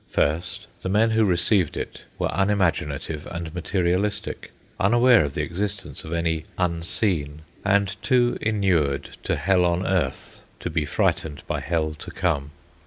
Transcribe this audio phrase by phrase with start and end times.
[0.09, 6.11] First, the men who received it were unimaginative and materialistic, unaware of the existence of
[6.11, 12.09] any Unseen, and too inured to hell on earth to be frightened by hell to
[12.09, 12.49] come.